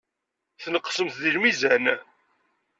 [0.63, 1.85] Tneqsemt deg lmizan.